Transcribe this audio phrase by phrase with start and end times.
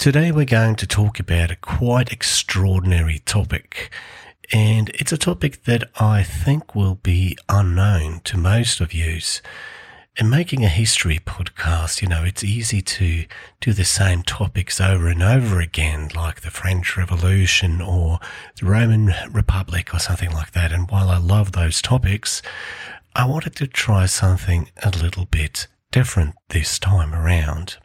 [0.00, 3.92] Today we're going to talk about a quite extraordinary topic,
[4.50, 9.20] and it's a topic that I think will be unknown to most of you.
[10.16, 13.26] In making a history podcast, you know, it's easy to
[13.60, 18.20] do the same topics over and over again, like the French Revolution or
[18.58, 20.72] the Roman Republic or something like that.
[20.72, 22.40] And while I love those topics,
[23.14, 27.76] I wanted to try something a little bit different this time around.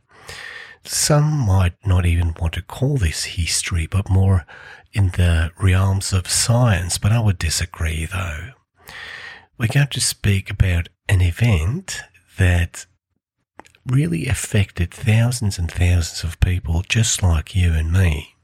[0.87, 4.45] Some might not even want to call this history, but more
[4.93, 8.51] in the realms of science, but I would disagree though.
[9.57, 12.01] We're going to speak about an event
[12.37, 12.85] that
[13.85, 18.35] really affected thousands and thousands of people just like you and me.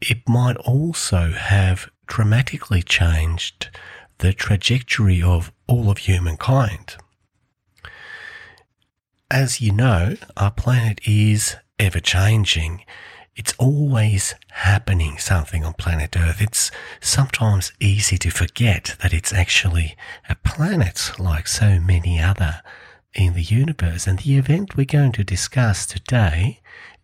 [0.00, 3.70] It might also have dramatically changed
[4.18, 6.96] the trajectory of all of humankind
[9.32, 12.84] as you know, our planet is ever changing.
[13.34, 16.42] It's always happening something on planet Earth.
[16.42, 19.96] It's sometimes easy to forget that it's actually
[20.28, 22.60] a planet like so many other
[23.14, 24.06] in the universe.
[24.06, 26.60] And the event we're going to discuss today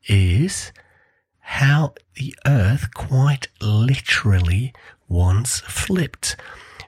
[0.07, 0.71] is
[1.41, 4.75] how the Earth quite literally
[5.09, 6.37] once flipped,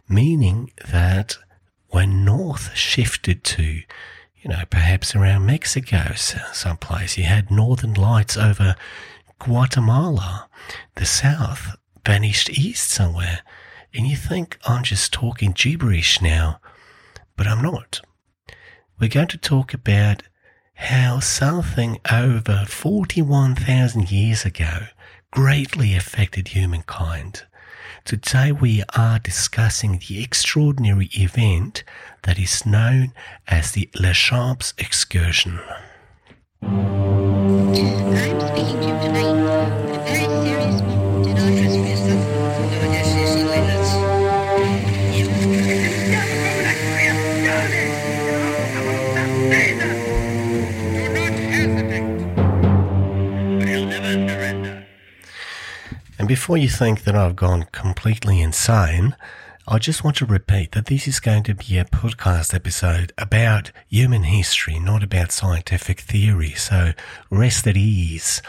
[0.06, 1.38] meaning that
[1.88, 3.80] when North shifted to
[4.42, 7.18] you know, perhaps around Mexico, someplace.
[7.18, 8.74] You had northern lights over
[9.38, 10.48] Guatemala.
[10.96, 13.40] The south vanished east somewhere.
[13.92, 16.60] And you think I'm just talking gibberish now,
[17.36, 18.00] but I'm not.
[18.98, 20.22] We're going to talk about
[20.74, 24.86] how something over 41,000 years ago
[25.30, 27.42] greatly affected humankind.
[28.04, 31.84] Today we are discussing the extraordinary event
[32.22, 33.12] that is known
[33.46, 35.60] as the Champs excursion.
[36.62, 39.36] I'm speaking to you tonight.
[39.86, 40.80] A very serious
[56.30, 59.16] before you think that I've gone completely insane,
[59.66, 63.72] I just want to repeat that this is going to be a podcast episode about
[63.88, 66.52] human history, not about scientific theory.
[66.52, 66.92] So
[67.32, 68.42] rest at ease.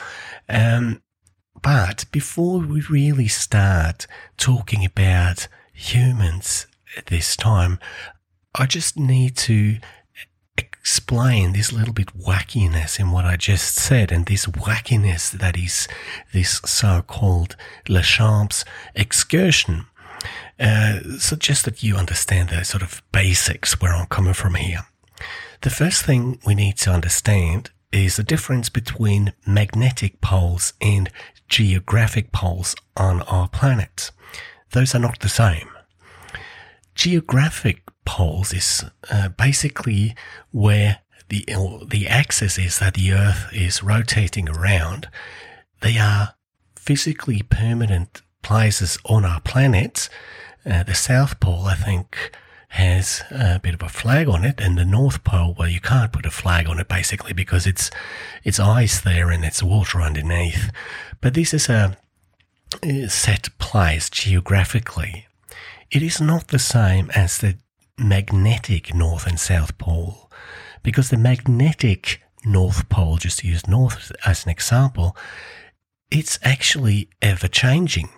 [0.47, 1.01] Um,
[1.63, 4.05] but before we really start
[4.37, 7.79] talking about humans at this time,
[8.53, 9.79] I just need to
[10.81, 15.87] explain this little bit wackiness in what I just said and this wackiness that is
[16.33, 17.55] this so-called
[18.01, 18.65] Champs
[18.95, 19.85] excursion.
[20.59, 24.79] Uh, so just that you understand the sort of basics where I'm coming from here.
[25.61, 31.11] The first thing we need to understand is the difference between magnetic poles and
[31.47, 34.09] geographic poles on our planet.
[34.71, 35.69] Those are not the same.
[36.95, 40.15] Geographic poles is uh, basically
[40.51, 41.45] where the
[41.87, 45.07] the axis is that the Earth is rotating around.
[45.81, 46.35] They are
[46.75, 50.09] physically permanent places on our planet
[50.65, 52.35] uh, the South Pole, I think,
[52.69, 56.13] has a bit of a flag on it, and the North Pole, well, you can't
[56.13, 57.91] put a flag on it basically because it's
[58.43, 60.71] it's ice there and it's water underneath.
[61.19, 61.97] But this is a
[63.07, 65.27] set place geographically.
[65.89, 67.57] It is not the same as the
[67.97, 70.31] magnetic North and South Pole
[70.83, 75.15] because the magnetic North Pole, just to use North as an example,
[76.09, 78.09] it's actually ever changing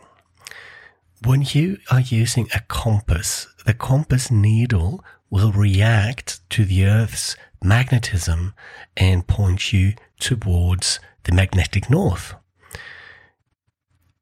[1.26, 8.54] when you are using a compass, the compass needle will react to the Earth's magnetism
[8.98, 12.36] and point you towards the magnetic north.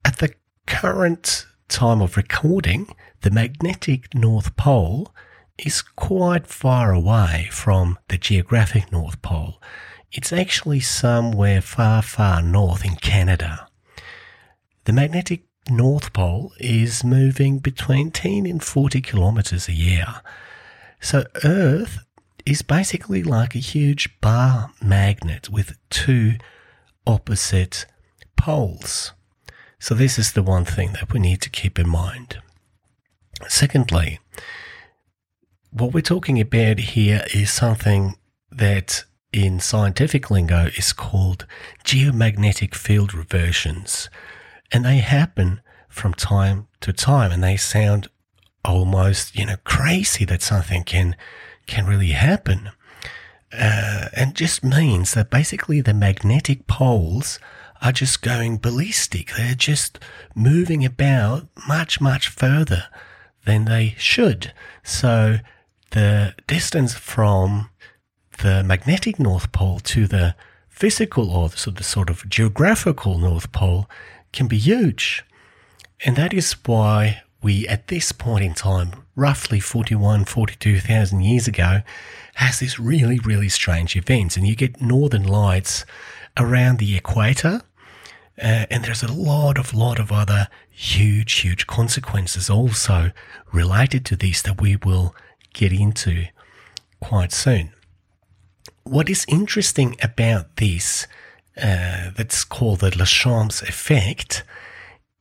[0.06, 0.34] At the
[0.68, 5.14] current time of recording, the magnetic North Pole
[5.66, 9.62] is quite far away from the geographic North Pole.
[10.12, 13.68] It's actually somewhere far, far north in Canada.
[14.86, 20.08] The magnetic North Pole is moving between 10 and 40 kilometers a year.
[21.00, 22.00] So Earth
[22.46, 26.34] is basically like a huge bar magnet with two
[27.06, 27.86] opposite
[28.36, 29.14] poles.
[29.80, 32.42] So this is the one thing that we need to keep in mind.
[33.48, 34.20] Secondly,
[35.72, 38.16] what we're talking about here is something
[38.52, 41.46] that in scientific lingo is called
[41.86, 44.10] geomagnetic field reversions
[44.72, 48.10] and they happen from time to time and they sound
[48.64, 51.16] almost, you know, crazy that something can,
[51.68, 52.70] can really happen.
[53.54, 57.40] uh, and just means that basically the magnetic poles
[57.82, 59.32] are just going ballistic.
[59.36, 60.00] They're just
[60.36, 62.86] moving about much, much further
[63.46, 64.54] than they should.
[64.84, 65.40] So
[65.92, 67.70] the distance from
[68.40, 70.36] the magnetic North Pole to the
[70.70, 73.88] physical or the sort of geographical North Pole
[74.34, 75.24] can be huge.
[76.04, 81.82] And that is why we, at this point in time, roughly 41, 42,000 years ago,
[82.36, 84.38] has this really, really strange event.
[84.38, 85.86] And you get northern lights
[86.38, 87.62] around the equator.
[88.42, 93.12] Uh, and there's a lot of, lot of other huge, huge consequences also
[93.52, 95.14] related to this that we will
[95.54, 96.26] get into
[97.00, 97.72] quite soon.
[98.84, 101.08] What is interesting about this,
[101.58, 104.44] uh, that's called the Laschamps effect,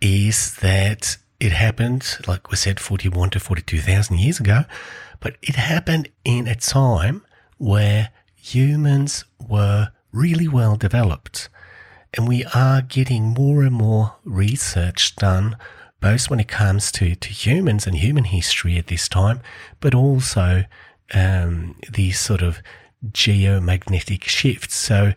[0.01, 4.65] is that it happened, like we said, 41 to 42,000 years ago,
[5.21, 7.25] but it happened in a time
[7.59, 11.49] where humans were really well developed.
[12.15, 15.57] And we are getting more and more research done,
[16.01, 19.41] both when it comes to, to humans and human history at this time,
[19.81, 20.65] but also
[21.15, 22.63] um, these sort of
[23.13, 24.75] geomagnetic shifts.
[24.75, 25.13] So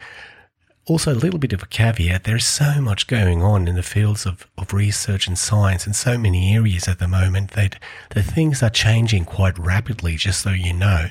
[0.85, 4.25] also a little bit of a caveat there's so much going on in the fields
[4.25, 8.61] of, of research and science in so many areas at the moment that the things
[8.61, 11.07] are changing quite rapidly just so you know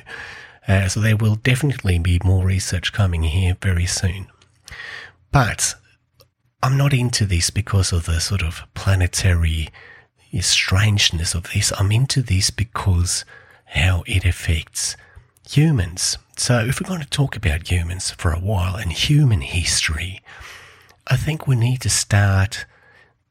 [0.69, 4.27] uh, so there will definitely be more research coming here very soon
[5.31, 5.75] but
[6.63, 9.69] i'm not into this because of the sort of planetary
[10.41, 13.25] strangeness of this i'm into this because
[13.67, 14.97] how it affects
[15.49, 20.23] humans so, if we're going to talk about humans for a while and human history,
[21.07, 22.65] I think we need to start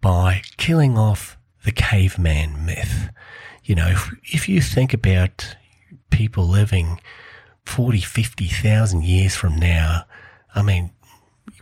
[0.02, 3.10] by killing off the caveman myth.
[3.64, 5.58] You know, if, if you think about
[6.10, 7.02] people living
[7.66, 10.06] 40, 50,000 years from now,
[10.54, 10.92] I mean,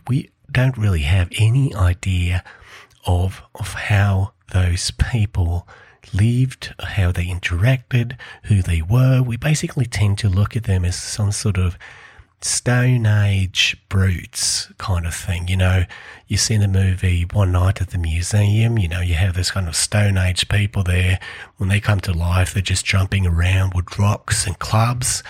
[0.08, 2.44] we don't really have any idea
[3.06, 5.66] of, of how those people
[6.12, 9.22] lived, how they interacted, who they were.
[9.22, 11.78] We basically tend to look at them as some sort of
[12.42, 15.48] Stone Age brutes kind of thing.
[15.48, 15.84] You know,
[16.26, 19.50] you see in the movie One Night at the Museum, you know, you have this
[19.50, 21.20] kind of Stone Age people there.
[21.58, 25.22] When they come to life, they're just jumping around with rocks and clubs.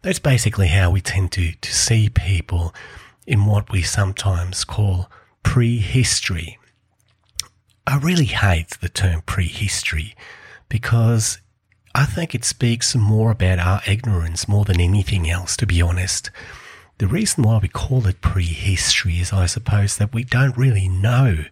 [0.00, 2.74] That's basically how we tend to, to see people
[3.26, 5.10] in what we sometimes call
[5.42, 6.58] prehistory.
[7.86, 10.16] I really hate the term prehistory
[10.68, 11.38] because
[11.94, 16.30] I think it speaks more about our ignorance more than anything else, to be honest.
[16.98, 21.44] The reason why we call it prehistory is, I suppose, that we don't really know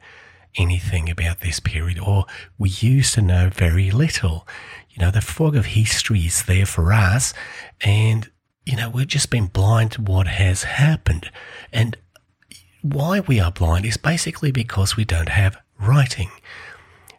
[0.56, 2.26] anything about this period, or
[2.58, 4.46] we used to know very little.
[4.90, 7.34] You know, the fog of history is there for us,
[7.80, 8.30] and,
[8.66, 11.30] you know, we've just been blind to what has happened.
[11.72, 11.96] And
[12.82, 16.30] why we are blind is basically because we don't have writing.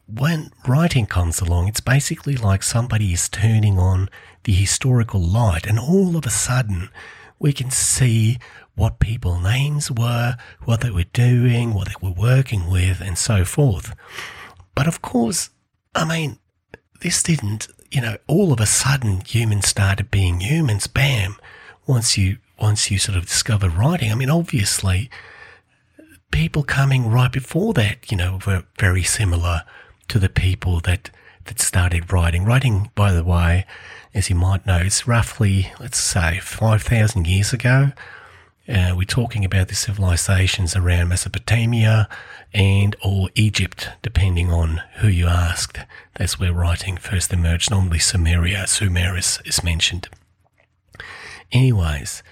[0.07, 4.09] When writing comes along, it's basically like somebody is turning on
[4.43, 6.89] the historical light, and all of a sudden,
[7.39, 8.37] we can see
[8.75, 13.43] what people's names were, what they were doing, what they were working with, and so
[13.43, 13.95] forth.
[14.75, 15.49] But of course,
[15.95, 16.37] I mean,
[17.01, 21.37] this didn't, you know, all of a sudden humans started being humans, bam,
[21.87, 24.11] once you once you sort of discovered writing.
[24.11, 25.09] I mean, obviously,
[26.31, 29.63] people coming right before that, you know, were very similar
[30.07, 31.09] to the people that
[31.45, 32.43] that started writing.
[32.45, 33.65] Writing, by the way,
[34.13, 37.91] as you might know, it's roughly, let's say, 5,000 years ago.
[38.67, 42.09] Uh, we're talking about the civilizations around Mesopotamia
[42.55, 45.77] and or Egypt, depending on who you asked.
[46.15, 47.69] That's where writing first emerged.
[47.69, 50.07] Normally Sumeria, Sumer is, is mentioned.
[51.51, 52.23] Anyways,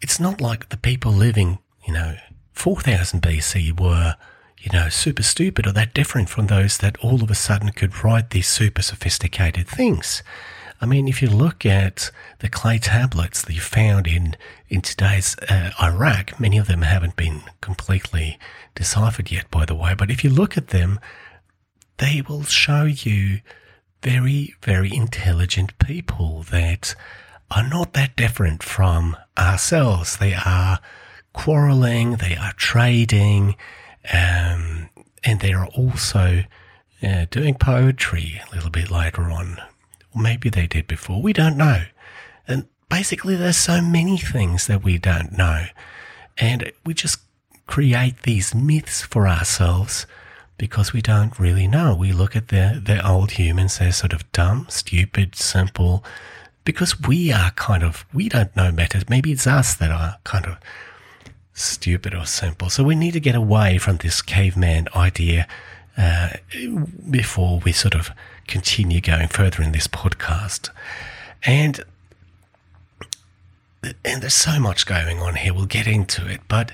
[0.00, 2.14] it's not like the people living, you know,
[2.52, 4.14] 4000 BC were,
[4.60, 8.04] you know, super stupid or that different from those that all of a sudden could
[8.04, 10.22] write these super sophisticated things.
[10.80, 14.36] I mean, if you look at the clay tablets that you found in,
[14.68, 18.38] in today's uh, Iraq, many of them haven't been completely
[18.76, 21.00] deciphered yet, by the way, but if you look at them,
[21.96, 23.40] they will show you
[24.02, 26.94] very, very intelligent people that
[27.50, 30.18] are not that different from ourselves.
[30.18, 30.78] They are
[31.32, 33.56] quarreling, they are trading,
[34.12, 34.88] um,
[35.24, 36.44] and they are also
[37.02, 39.58] uh, doing poetry a little bit later on.
[40.14, 41.20] Maybe they did before.
[41.20, 41.84] We don't know.
[42.48, 45.66] And basically, there's so many things that we don't know.
[46.38, 47.18] And we just
[47.66, 50.06] create these myths for ourselves
[50.58, 51.94] because we don't really know.
[51.94, 56.04] We look at the, the old humans as sort of dumb, stupid, simple,
[56.64, 59.00] because we are kind of, we don't know better.
[59.08, 60.56] Maybe it's us that are kind of
[61.52, 62.70] stupid or simple.
[62.70, 65.46] So we need to get away from this caveman idea
[65.96, 66.30] uh,
[67.10, 68.10] before we sort of
[68.46, 70.70] continue going further in this podcast.
[71.44, 71.82] And
[74.04, 75.54] and there's so much going on here.
[75.54, 76.72] We'll get into it, but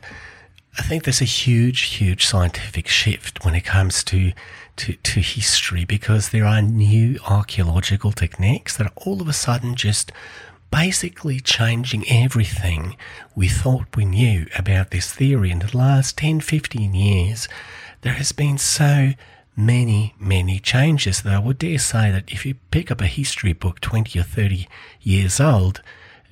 [0.78, 4.32] I think there's a huge, huge scientific shift when it comes to
[4.76, 9.74] to, to history because there are new archaeological techniques that are all of a sudden
[9.74, 10.10] just
[10.70, 12.96] basically changing everything
[13.36, 15.50] we thought we knew about this theory.
[15.50, 17.48] In the last 10, 15 years,
[18.00, 19.12] there has been so
[19.54, 23.52] many, many changes that I would dare say that if you pick up a history
[23.52, 24.66] book 20 or 30
[25.02, 25.82] years old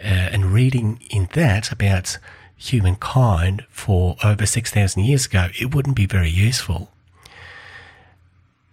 [0.03, 2.17] uh, and reading in that about
[2.61, 6.91] humankind for over 6,000 years ago, it wouldn't be very useful.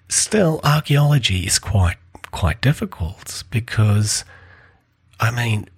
[0.10, 1.98] Still, archaeology is quite
[2.30, 4.26] quite difficult because,
[5.20, 5.70] I mean,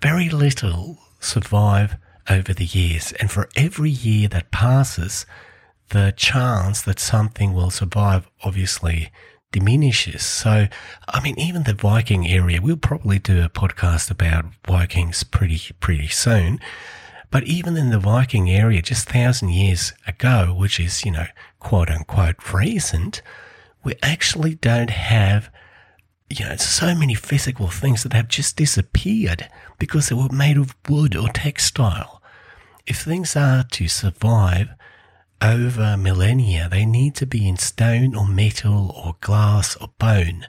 [0.00, 1.96] very little survive
[2.30, 5.26] over the years, and for every year that passes,
[5.88, 9.10] the chance that something will survive obviously
[9.50, 10.22] diminishes.
[10.22, 10.68] So,
[11.08, 16.08] I mean, even the Viking area, we'll probably do a podcast about Vikings pretty pretty
[16.08, 16.60] soon.
[17.30, 21.26] But even in the Viking area, just thousand years ago, which is you know
[21.58, 23.22] quote unquote recent,
[23.84, 25.50] we actually don't have,
[26.30, 30.74] you know, so many physical things that have just disappeared because they were made of
[30.88, 32.22] wood or textile.
[32.86, 34.70] If things are to survive
[35.42, 40.46] over millennia, they need to be in stone or metal or glass or bone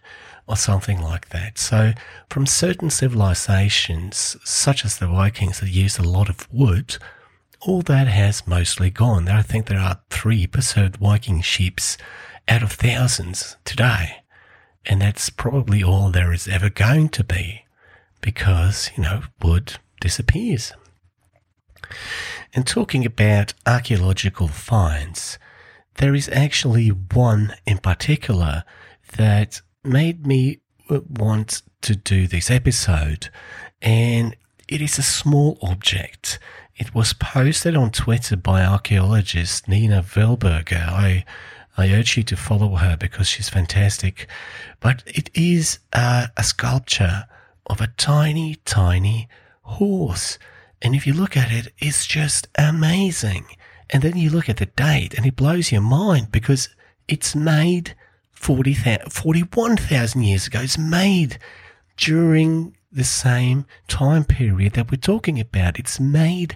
[0.49, 1.59] or something like that.
[1.59, 1.93] So,
[2.29, 6.97] from certain civilizations, such as the Vikings that used a lot of wood,
[7.61, 9.29] all that has mostly gone.
[9.29, 11.97] I think there are three preserved Viking ships
[12.47, 14.23] out of thousands today.
[14.85, 17.65] And that's probably all there is ever going to be
[18.21, 20.73] because, you know, wood disappears.
[22.53, 25.37] And talking about archaeological finds,
[25.95, 28.63] there is actually one in particular
[29.17, 33.29] that made me want to do this episode.
[33.81, 34.35] And
[34.67, 36.39] it is a small object.
[36.75, 40.87] It was posted on Twitter by archaeologist Nina Velberger.
[40.87, 41.25] I
[41.77, 44.27] I urge you to follow her because she's fantastic.
[44.79, 47.25] But it is a sculpture
[47.67, 49.29] of a tiny, tiny
[49.61, 50.37] horse.
[50.81, 53.45] And if you look at it, it's just amazing.
[53.89, 56.69] And then you look at the date and it blows your mind because
[57.07, 57.95] it's made
[58.39, 58.73] 40,
[59.09, 60.61] 41,000 years ago.
[60.61, 61.37] It's made
[61.97, 65.77] during the same time period that we're talking about.
[65.77, 66.55] It's made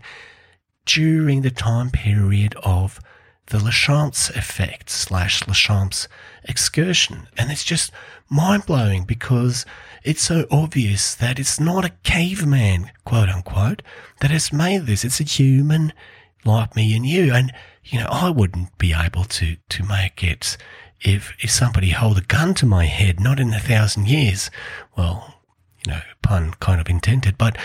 [0.86, 3.00] during the time period of
[3.48, 6.08] the Laschamps effect slash Laschamps
[6.46, 7.28] excursion.
[7.38, 7.92] And it's just
[8.30, 9.66] mind blowing because
[10.04, 13.82] it's so obvious that it's not a caveman, quote unquote,
[14.22, 15.04] that has made this.
[15.04, 15.92] It's a human
[16.46, 17.34] like me and you.
[17.34, 17.52] And,
[17.84, 20.58] you know, I wouldn't be able to, to make it
[21.02, 24.50] if, if somebody hold a gun to my head, not in a thousand years.
[24.98, 25.42] Well,
[25.86, 27.58] you know, pun kind of intended, but,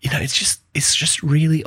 [0.00, 1.64] you know, it's just, it's just really,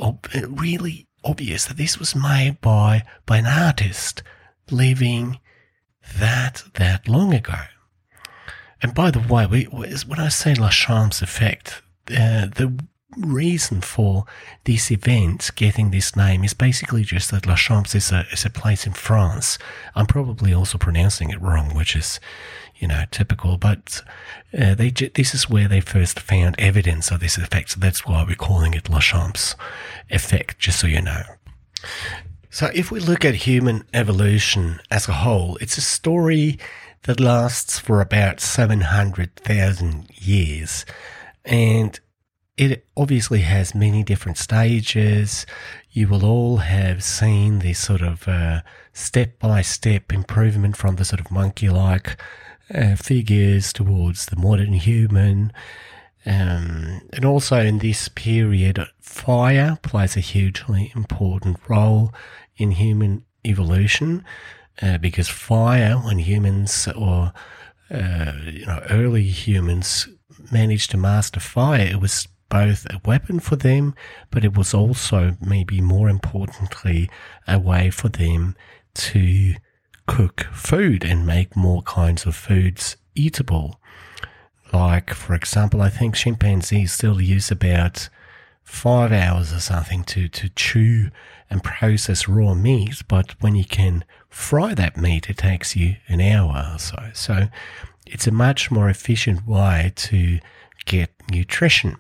[0.48, 4.22] really obvious that this was made by, by an artist
[4.70, 5.40] living
[6.18, 7.62] that, that long ago.
[8.82, 11.82] And by the way, we, when I say Laschamps effect,
[12.12, 12.78] uh, the
[13.18, 14.26] reason for
[14.66, 18.86] this event getting this name is basically just that Laschamps is a, is a place
[18.86, 19.58] in France.
[19.96, 22.20] I'm probably also pronouncing it wrong, which is,
[22.78, 24.02] you know, typical, but
[24.58, 27.72] uh, they, this is where they first found evidence of this effect.
[27.72, 29.56] So that's why we're calling it Laschamps
[30.10, 31.24] effect, just so you know.
[32.50, 36.58] So if we look at human evolution as a whole, it's a story
[37.04, 40.86] that lasts for about 700,000 years.
[41.44, 42.00] And
[42.58, 45.46] it obviously has many different stages.
[45.92, 48.28] You will all have seen this sort of
[48.94, 52.18] step by step improvement from the sort of monkey like
[52.74, 55.52] uh, figures towards the modern human.
[56.26, 62.14] Um, and also in this period, fire plays a hugely important role
[62.58, 64.26] in human evolution
[64.82, 67.32] uh, because fire, when humans or
[67.92, 70.08] uh, you know early humans
[70.52, 73.94] managed to master fire, it was both a weapon for them,
[74.32, 77.10] but it was also maybe more importantly
[77.48, 78.56] a way for them
[78.94, 79.56] to
[80.08, 83.80] cook food and make more kinds of foods eatable.
[84.72, 88.08] Like, for example, I think chimpanzees still use about
[88.64, 91.10] five hours or something to, to chew
[91.50, 96.22] and process raw meat, but when you can fry that meat, it takes you an
[96.22, 97.10] hour or so.
[97.14, 97.48] So
[98.06, 100.40] it's a much more efficient way to
[100.86, 101.98] get nutrition.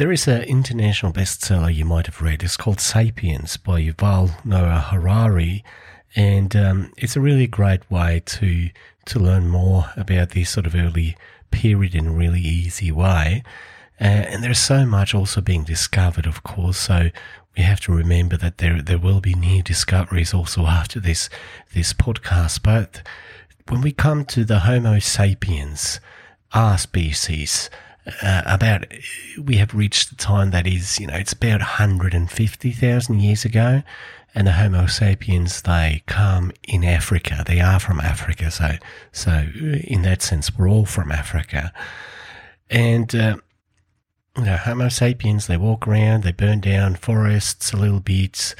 [0.00, 2.42] There is an international bestseller you might have read.
[2.42, 5.62] It's called Sapiens by Yuval Noah Harari,
[6.16, 8.70] and um, it's a really great way to
[9.04, 11.18] to learn more about this sort of early
[11.50, 13.42] period in a really easy way.
[14.00, 16.78] Uh, and there's so much also being discovered, of course.
[16.78, 17.10] So
[17.54, 21.28] we have to remember that there there will be new discoveries also after this
[21.74, 22.62] this podcast.
[22.62, 23.06] But
[23.68, 26.00] when we come to the Homo sapiens,
[26.54, 27.68] our species,
[28.22, 28.84] uh, about
[29.38, 33.82] we have reached the time that is you know it's about 150,000 years ago
[34.34, 37.42] and the homo sapiens they come in africa.
[37.46, 38.72] They are from africa so
[39.12, 39.46] so
[39.84, 41.72] in that sense we're all from africa.
[42.70, 43.36] And uh,
[44.36, 48.54] you know homo sapiens they walk around they burn down forests a little bit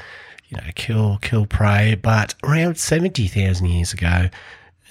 [0.49, 1.95] you know kill kill prey.
[1.95, 4.29] But around 70,000 years ago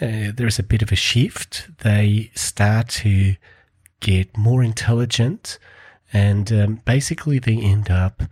[0.01, 1.69] uh, there's a bit of a shift.
[1.79, 3.37] They start to
[4.01, 5.59] get more intelligent,
[6.13, 8.23] and um, basically they end up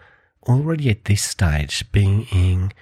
[0.48, 2.72] already at this stage being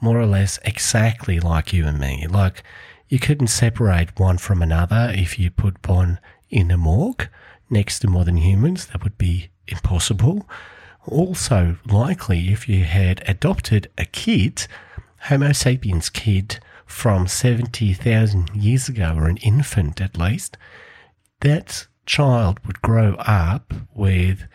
[0.00, 2.26] more or less exactly like you and me.
[2.28, 2.62] Like
[3.08, 6.18] you couldn't separate one from another if you put one
[6.50, 7.28] in a morgue
[7.70, 8.86] next to modern humans.
[8.86, 10.46] That would be impossible.
[11.06, 14.66] Also, likely if you had adopted a kid,
[15.20, 20.56] Homo sapiens kid from 70,000 years ago, or an infant at least,
[21.40, 24.46] that child would grow up with,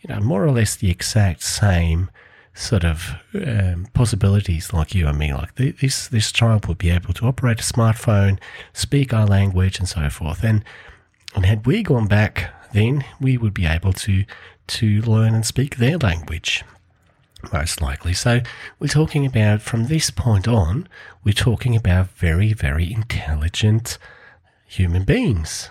[0.00, 2.10] you know, more or less the exact same
[2.54, 5.32] sort of um, possibilities like you and me.
[5.32, 8.38] Like this, this child would be able to operate a smartphone,
[8.72, 10.44] speak our language, and so forth.
[10.44, 10.64] And
[11.34, 14.24] and had we gone back then, we would be able to
[14.66, 16.64] to learn and speak their language.
[17.52, 18.12] Most likely.
[18.12, 18.40] So,
[18.78, 20.86] we're talking about from this point on,
[21.24, 23.96] we're talking about very, very intelligent
[24.66, 25.70] human beings.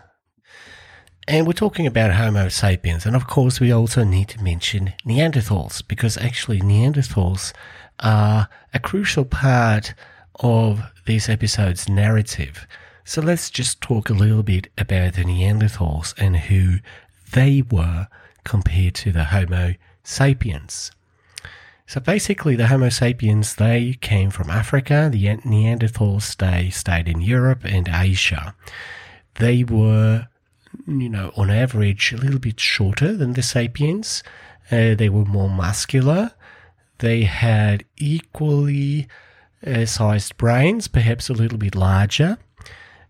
[1.29, 3.05] And we're talking about Homo sapiens.
[3.05, 7.53] And of course, we also need to mention Neanderthals because actually, Neanderthals
[7.99, 9.93] are a crucial part
[10.39, 12.65] of this episode's narrative.
[13.05, 16.77] So let's just talk a little bit about the Neanderthals and who
[17.31, 18.07] they were
[18.43, 20.91] compared to the Homo sapiens.
[21.85, 25.09] So basically, the Homo sapiens, they came from Africa.
[25.13, 28.55] The Neanderthals, they stayed in Europe and Asia.
[29.35, 30.27] They were
[30.87, 34.23] you know, on average, a little bit shorter than the sapiens.
[34.71, 36.31] Uh, they were more muscular.
[36.99, 39.07] They had equally
[39.65, 42.37] uh, sized brains, perhaps a little bit larger.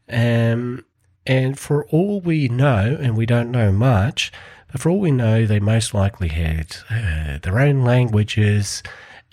[0.09, 0.85] Um,
[1.25, 4.31] and for all we know, and we don't know much,
[4.71, 8.81] but for all we know, they most likely had uh, their own languages.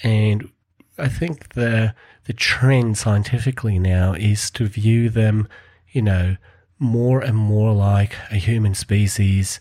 [0.03, 0.51] And
[0.99, 5.49] I think the the trend scientifically now is to view them,
[5.93, 6.37] you know,
[6.79, 9.61] more and more like a human species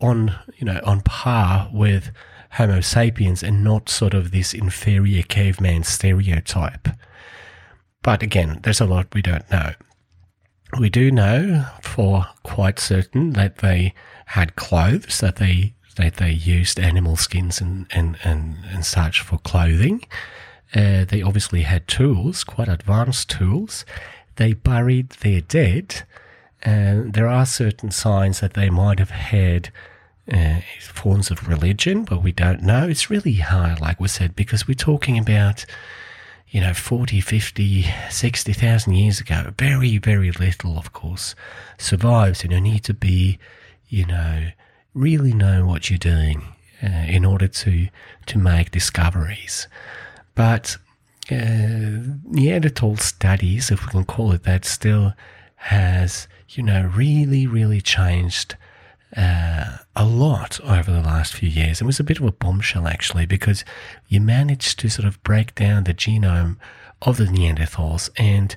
[0.00, 2.10] on you know on par with
[2.52, 6.88] Homo sapiens and not sort of this inferior caveman stereotype.
[8.02, 9.72] But again, there's a lot we don't know.
[10.78, 13.94] We do know for quite certain that they
[14.26, 19.38] had clothes, that they that they used animal skins and, and, and, and such for
[19.38, 20.04] clothing.
[20.74, 23.84] Uh, they obviously had tools, quite advanced tools.
[24.36, 26.02] They buried their dead
[26.64, 29.70] there are certain signs that they might have had
[30.32, 32.88] uh, forms of religion, but we don't know.
[32.88, 35.66] It's really hard, like we said, because we're talking about,
[36.48, 39.52] you know, 40, 50, 60,000 years ago.
[39.58, 41.34] Very, very little, of course,
[41.78, 42.42] survives.
[42.42, 43.38] And you need to be,
[43.88, 44.48] you know,
[44.94, 46.42] really know what you're doing
[46.82, 47.88] uh, in order to,
[48.26, 49.68] to make discoveries.
[50.34, 50.78] But
[51.30, 55.12] uh, Neanderthal studies, if we can call it that, still
[55.56, 58.56] has you know, really, really changed
[59.16, 61.80] uh, a lot over the last few years.
[61.80, 63.64] It was a bit of a bombshell, actually, because
[64.08, 66.56] you managed to sort of break down the genome
[67.02, 68.10] of the Neanderthals.
[68.16, 68.56] And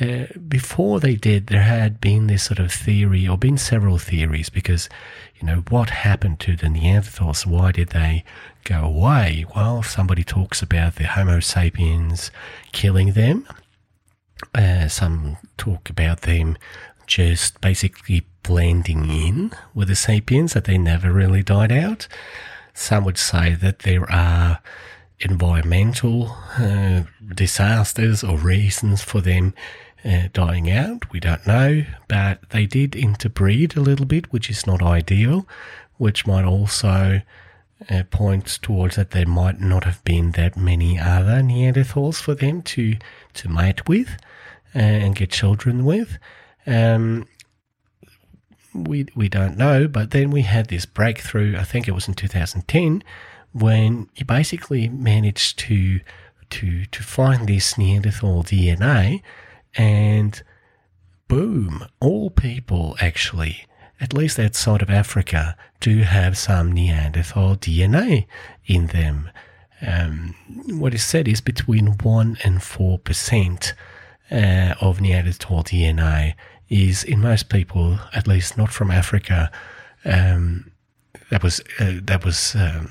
[0.00, 4.48] uh, before they did, there had been this sort of theory, or been several theories,
[4.48, 4.88] because,
[5.40, 7.44] you know, what happened to the Neanderthals?
[7.44, 8.24] Why did they
[8.64, 9.44] go away?
[9.56, 12.30] Well, somebody talks about the Homo sapiens
[12.72, 13.46] killing them.
[14.54, 16.56] Uh, some talk about them
[17.10, 22.06] just basically blending in with the sapiens, that they never really died out.
[22.72, 24.60] Some would say that there are
[25.18, 27.02] environmental uh,
[27.34, 29.54] disasters or reasons for them
[30.04, 31.10] uh, dying out.
[31.12, 35.48] We don't know, but they did interbreed a little bit, which is not ideal,
[35.98, 37.20] which might also
[37.90, 42.62] uh, point towards that there might not have been that many other Neanderthals for them
[42.62, 42.96] to,
[43.34, 44.16] to mate with
[44.76, 46.18] uh, and get children with.
[46.66, 47.26] Um,
[48.74, 49.88] we we don't know.
[49.88, 51.56] But then we had this breakthrough.
[51.56, 53.02] I think it was in 2010
[53.52, 56.00] when you basically managed to
[56.50, 59.22] to to find this Neanderthal DNA,
[59.74, 60.42] and
[61.28, 63.66] boom, all people actually,
[64.00, 68.26] at least outside of Africa, do have some Neanderthal DNA
[68.66, 69.30] in them.
[69.82, 70.34] Um,
[70.78, 73.74] what is said is between one and four percent
[74.30, 76.34] uh, of Neanderthal DNA
[76.70, 79.50] is in most people, at least not from Africa,
[80.04, 80.70] um,
[81.30, 82.90] that was uh, that was um,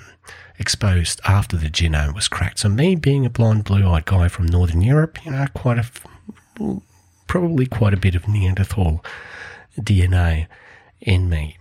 [0.59, 2.59] exposed after the genome was cracked.
[2.59, 6.81] So me being a blonde, blue-eyed guy from Northern Europe, you know, quite a
[7.27, 9.03] probably quite a bit of Neanderthal
[9.79, 10.47] DNA
[10.99, 11.57] in me.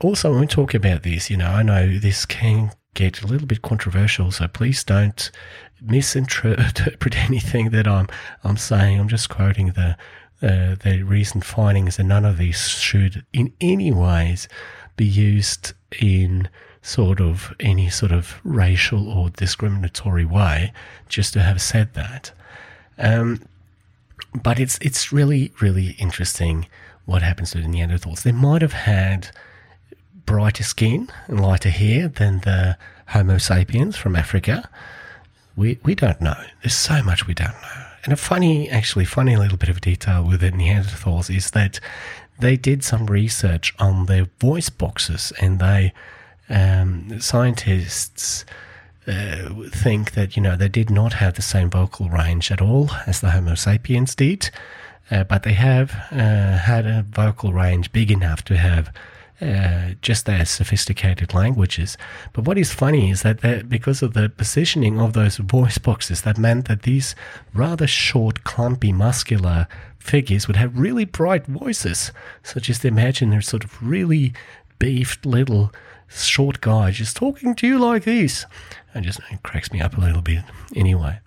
[0.00, 3.46] Also, when we talk about this, you know, I know this can get a little
[3.46, 5.30] bit controversial, so please don't
[5.80, 8.08] misinterpret anything that I'm
[8.42, 8.98] I'm saying.
[9.00, 9.96] I'm just quoting the
[10.44, 14.46] uh, the recent findings, and none of these should in any ways
[14.96, 16.48] be used in
[16.82, 20.72] sort of any sort of racial or discriminatory way.
[21.08, 22.32] Just to have said that,
[22.98, 23.40] um,
[24.42, 26.66] but it's it's really really interesting
[27.06, 28.22] what happens to the Neanderthals.
[28.22, 29.30] They might have had
[30.26, 32.76] brighter skin and lighter hair than the
[33.08, 34.68] Homo sapiens from Africa.
[35.56, 36.36] We we don't know.
[36.62, 37.83] There's so much we don't know.
[38.04, 41.80] And a funny, actually funny little bit of detail with the Neanderthals is that
[42.38, 45.92] they did some research on their voice boxes, and they
[46.50, 48.44] um, scientists
[49.06, 52.90] uh, think that you know they did not have the same vocal range at all
[53.06, 54.50] as the Homo sapiens did,
[55.10, 58.92] uh, but they have uh, had a vocal range big enough to have
[59.44, 61.98] uh, just their sophisticated languages.
[62.32, 66.38] But what is funny is that because of the positioning of those voice boxes, that
[66.38, 67.14] meant that these
[67.52, 72.12] rather short, clumpy, muscular figures would have really bright voices.
[72.42, 74.32] So just imagine they're sort of really
[74.78, 75.72] beefed little
[76.08, 78.46] short guy just talking to you like this.
[78.94, 81.20] And just it cracks me up a little bit anyway.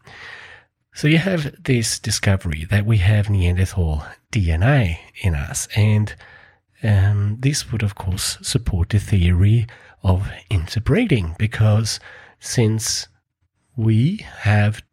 [0.94, 6.16] So you have this discovery that we have Neanderthal DNA in us and
[6.84, 9.68] um, this would, of course, support the theory
[10.04, 12.00] of interbreeding because
[12.40, 13.08] since
[13.76, 14.84] we have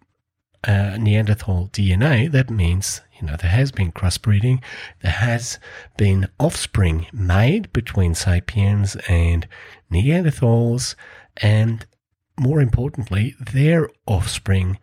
[0.66, 4.62] uh, Neanderthal DNA, that means you know there has been crossbreeding,
[5.02, 5.58] there has
[5.96, 9.46] been offspring made between sapiens and
[9.92, 10.94] Neanderthals,
[11.36, 11.86] and
[12.38, 14.78] more importantly, their offspring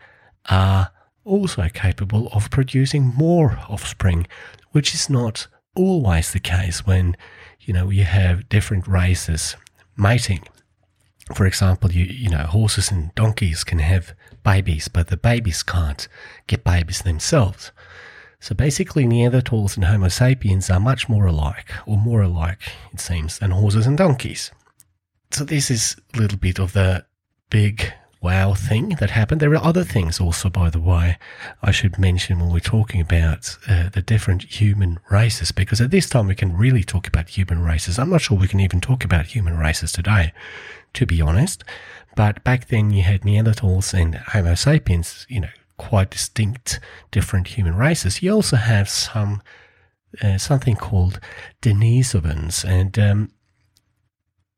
[0.49, 0.91] are
[1.23, 4.27] also capable of producing more offspring,
[4.71, 7.15] which is not always the case when
[7.59, 9.55] you know you have different races
[9.97, 10.43] mating.
[11.35, 16.07] For example, you you know horses and donkeys can have babies, but the babies can't
[16.47, 17.71] get babies themselves.
[18.39, 23.37] So basically, Neanderthals and Homo sapiens are much more alike, or more alike, it seems,
[23.37, 24.51] than horses and donkeys.
[25.29, 27.05] So this is a little bit of the
[27.51, 29.41] big wow thing that happened.
[29.41, 31.17] There are other things also, by the way,
[31.63, 36.07] I should mention when we're talking about uh, the different human races, because at this
[36.07, 37.97] time we can really talk about human races.
[37.97, 40.33] I'm not sure we can even talk about human races today,
[40.93, 41.63] to be honest.
[42.15, 46.79] But back then you had Neanderthals and Homo sapiens, you know, quite distinct
[47.09, 48.21] different human races.
[48.21, 49.41] You also have some,
[50.21, 51.19] uh, something called
[51.61, 53.31] Denisovans and, um,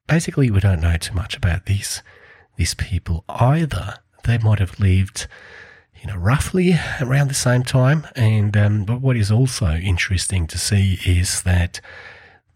[0.05, 2.01] basically we don't know too much about these
[2.55, 3.95] these people either.
[4.23, 5.27] They might have lived,
[6.01, 8.07] you know, roughly around the same time.
[8.15, 11.81] And um, but what is also interesting to see is that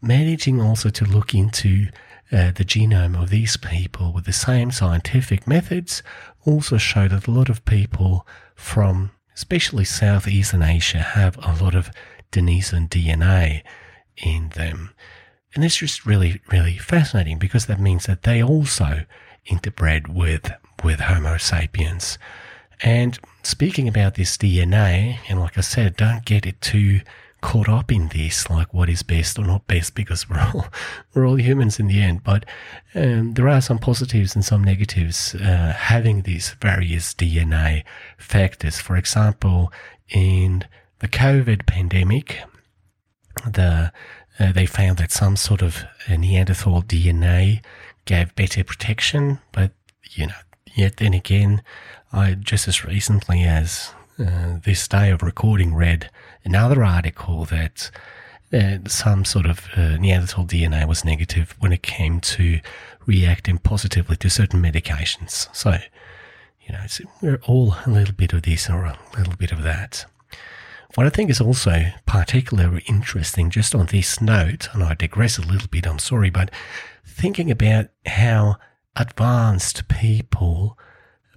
[0.02, 1.88] managing also to look into
[2.32, 6.04] uh, the genome of these people with the same scientific methods
[6.46, 11.92] also show that a lot of people from especially Southeastern Asia have a lot of
[12.32, 13.62] Denisovan DNA
[14.18, 14.96] in them.
[15.54, 19.06] And it's just really, really fascinating because that means that they also
[19.50, 20.52] interbred with
[20.84, 22.18] with Homo sapiens.
[22.82, 27.02] And speaking about this DNA, and like I said, don't get it too
[27.42, 30.68] caught up in this, like what is best or not best, because we're all
[31.14, 32.24] we're all humans in the end.
[32.24, 32.46] But
[32.94, 37.84] um, there are some positives and some negatives uh, having these various DNA
[38.18, 38.80] factors.
[38.80, 39.72] For example,
[40.10, 40.66] in
[41.00, 42.40] the COVID pandemic,
[43.46, 43.92] the
[44.40, 47.64] uh, they found that some sort of Neanderthal DNA
[48.08, 49.72] gave better protection, but
[50.12, 50.42] you know,
[50.74, 51.62] yet then again,
[52.12, 56.10] I just as recently as uh, this day of recording read
[56.44, 57.92] another article that
[58.52, 62.60] uh, some sort of uh, Neanderthal DNA was negative when it came to
[63.06, 65.54] reacting positively to certain medications.
[65.54, 65.78] So,
[66.66, 66.86] you know,
[67.22, 70.06] we're all a little bit of this or a little bit of that.
[70.96, 75.42] What I think is also particularly interesting, just on this note, and I digress a
[75.42, 76.50] little bit, I'm sorry, but
[77.06, 78.56] thinking about how
[78.96, 80.78] advanced people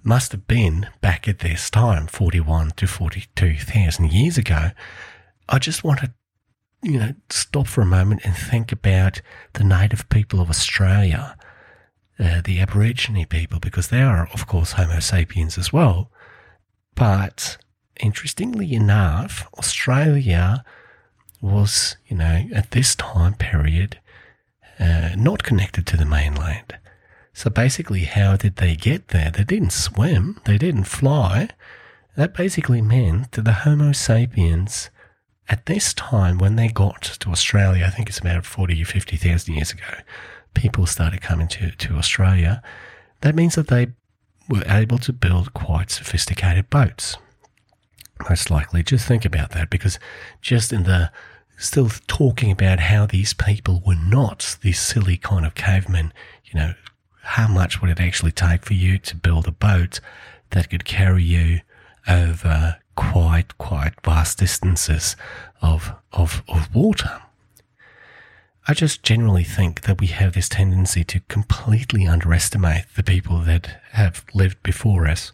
[0.03, 4.71] must have been back at this time, 41 to 42,000 years ago,
[5.47, 6.13] I just want to,
[6.81, 9.21] you know, stop for a moment and think about
[9.53, 11.35] the native people of Australia,
[12.17, 16.09] uh, the Aborigine people, because they are, of course, Homo sapiens as well.
[16.95, 17.57] But
[18.01, 20.63] interestingly enough, Australia
[21.41, 23.99] was, you know, at this time period,
[24.79, 26.77] uh, not connected to the mainland.
[27.33, 29.31] So basically, how did they get there?
[29.31, 31.49] They didn't swim, they didn't fly.
[32.17, 34.89] That basically meant that the Homo sapiens,
[35.47, 39.53] at this time when they got to Australia, I think it's about 40 or 50,000
[39.53, 39.93] years ago,
[40.53, 42.61] people started coming to, to Australia.
[43.21, 43.87] That means that they
[44.49, 47.17] were able to build quite sophisticated boats.
[48.29, 49.99] Most likely, just think about that because
[50.41, 51.11] just in the
[51.57, 56.11] still talking about how these people were not these silly kind of cavemen,
[56.45, 56.73] you know,
[57.23, 59.99] how much would it actually take for you to build a boat
[60.49, 61.61] that could carry you
[62.07, 65.15] over quite, quite vast distances
[65.61, 67.21] of, of, of water?
[68.67, 73.81] I just generally think that we have this tendency to completely underestimate the people that
[73.91, 75.31] have lived before us,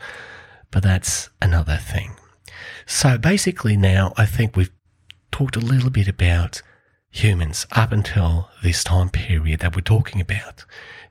[0.72, 2.16] but that's another thing.
[2.86, 4.72] So basically, now I think we've
[5.32, 6.62] talked a little bit about
[7.10, 10.66] humans up until this time period that we're talking about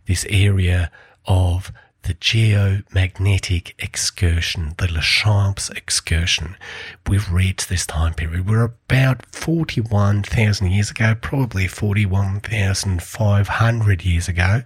[0.06, 0.90] this area
[1.26, 6.56] of the geomagnetic excursion, the Laschamps excursion.
[7.09, 8.48] We've reached this time period.
[8.48, 14.62] We're about 41,000 years ago, probably 41,500 years ago.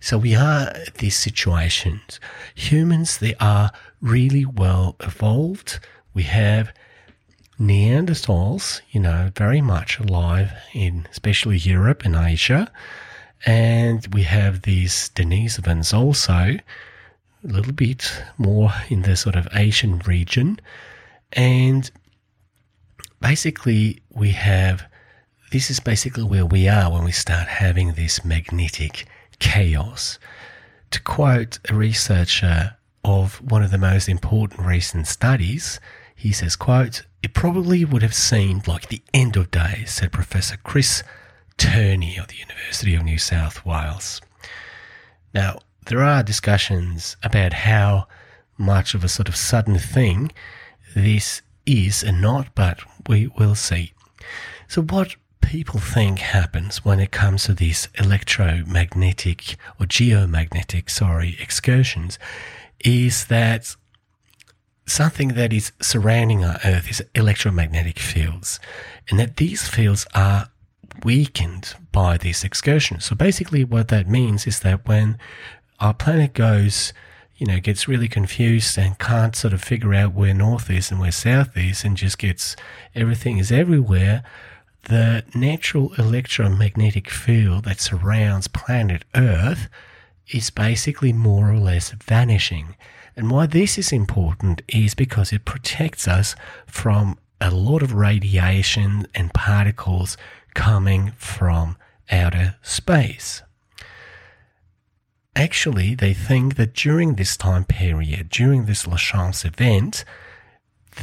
[0.00, 2.20] So we are at these situations.
[2.54, 3.70] Humans, they are
[4.02, 5.80] really well evolved.
[6.16, 6.72] We have
[7.60, 12.72] Neanderthals, you know, very much alive in especially Europe and Asia.
[13.44, 16.62] And we have these Denisovans also, a
[17.42, 20.58] little bit more in the sort of Asian region.
[21.34, 21.90] And
[23.20, 24.86] basically, we have
[25.52, 29.04] this is basically where we are when we start having this magnetic
[29.38, 30.18] chaos.
[30.92, 32.74] To quote a researcher
[33.04, 35.78] of one of the most important recent studies,
[36.16, 40.56] he says, quote, it probably would have seemed like the end of days, said Professor
[40.64, 41.02] Chris
[41.58, 44.20] Turney of the University of New South Wales.
[45.34, 48.08] Now, there are discussions about how
[48.58, 50.32] much of a sort of sudden thing
[50.94, 53.92] this is and not, but we will see.
[54.66, 62.18] So, what people think happens when it comes to these electromagnetic or geomagnetic, sorry, excursions
[62.80, 63.76] is that
[64.86, 68.60] something that is surrounding our Earth is electromagnetic fields,
[69.10, 70.48] and that these fields are
[71.04, 73.00] weakened by this excursion.
[73.00, 75.18] So basically, what that means is that when
[75.80, 76.92] our planet goes,
[77.36, 80.98] you know, gets really confused and can't sort of figure out where north is and
[81.00, 82.56] where south is and just gets
[82.94, 84.22] everything is everywhere,
[84.84, 89.68] the natural electromagnetic field that surrounds planet Earth
[90.30, 92.74] is basically more or less vanishing.
[93.16, 99.06] And why this is important is because it protects us from a lot of radiation
[99.14, 100.16] and particles
[100.54, 101.76] coming from
[102.10, 103.42] outer space.
[105.34, 110.04] Actually, they think that during this time period, during this Laschamps event,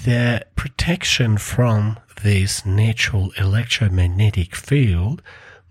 [0.03, 5.21] the protection from this natural electromagnetic field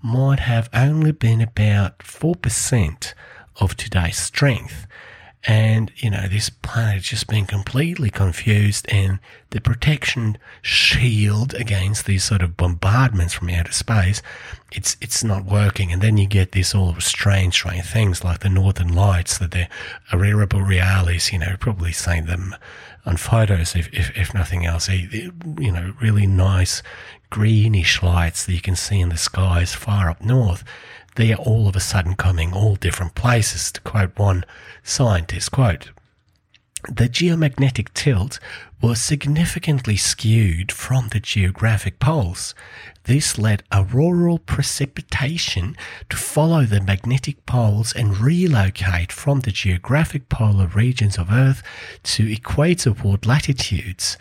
[0.01, 3.15] might have only been about 4%
[3.57, 4.87] of today's strength.
[5.45, 9.19] And, you know, this planet has just been completely confused and
[9.51, 14.23] the protection shield against these sort of bombardments from outer space,
[14.71, 15.91] it's, it's not working.
[15.93, 19.69] And then you get this all strange, strange things like the Northern Lights, that they're
[20.13, 22.55] aurora borealis, you know, probably seen them
[23.05, 25.33] on photos, if, if, if nothing else, you
[25.73, 26.83] know, really nice
[27.31, 30.63] greenish lights that you can see in the skies far up north
[31.17, 33.73] they are all of a sudden coming all different places.
[33.73, 34.45] To quote one
[34.83, 35.91] scientist, quote,
[36.89, 38.41] the geomagnetic tilt
[38.81, 42.57] was significantly skewed from the geographic poles.
[43.05, 45.77] This led auroral precipitation
[46.09, 51.63] to follow the magnetic poles and relocate from the geographic polar regions of Earth
[52.03, 54.19] to equatorward latitudes.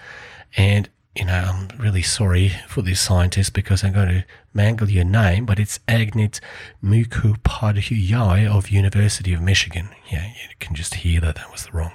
[0.56, 5.06] And you know, I'm really sorry for this scientist because I'm going to mangle your
[5.06, 6.40] name, but it's Agnit
[6.84, 9.90] Mukhopadhyay of University of Michigan.
[10.12, 11.94] Yeah, you can just hear that that was the wrong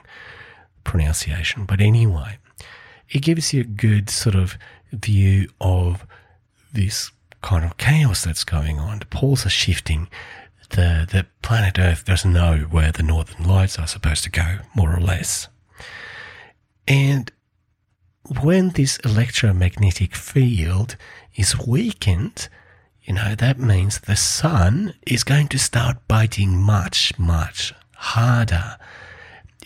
[0.84, 1.64] pronunciation.
[1.64, 2.38] But anyway,
[3.10, 4.56] it gives you a good sort of
[4.92, 6.06] view of
[6.72, 7.10] this
[7.42, 8.98] kind of chaos that's going on.
[9.00, 10.08] The poles are shifting.
[10.70, 14.94] The, the planet Earth doesn't know where the northern lights are supposed to go, more
[14.94, 15.48] or less.
[16.88, 17.30] And
[18.42, 20.96] when this electromagnetic field
[21.36, 22.48] is weakened,
[23.04, 28.76] you know, that means the sun is going to start biting much, much harder.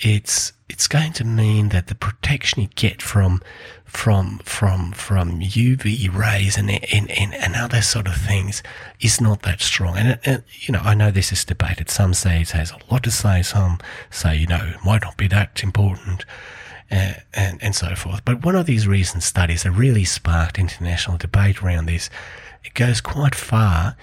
[0.02, 3.42] It's it's going to mean that the protection you get from
[3.84, 8.62] from from from UV rays and and, and, and other sort of things
[9.00, 9.96] is not that strong.
[9.96, 11.90] And, and, you know, I know this is debated.
[11.90, 13.42] Some say it has a lot to say.
[13.42, 13.78] Some
[14.10, 16.24] say you know it might not be that important.
[16.90, 18.24] Uh, and, and so forth.
[18.24, 22.10] But one of these recent studies that really sparked international debate around this,
[22.64, 23.96] it goes quite far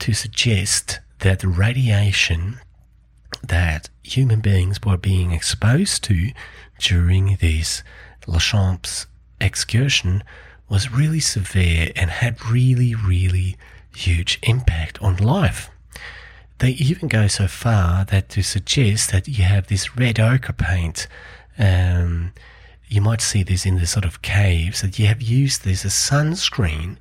[0.00, 2.58] to suggest that the radiation
[3.46, 6.32] that human beings were being exposed to
[6.80, 7.84] during this
[8.26, 9.06] Laschamps
[9.40, 10.24] excursion
[10.68, 13.56] was really severe and had really, really
[13.94, 15.70] huge impact on life.
[16.58, 21.06] They even go so far that to suggest that you have this red ochre paint.
[21.58, 22.32] Um,
[22.88, 25.92] you might see this in the sort of caves that you have used this as
[25.92, 26.96] sunscreen,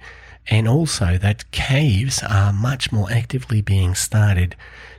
[0.48, 4.56] and also that caves are much more actively being started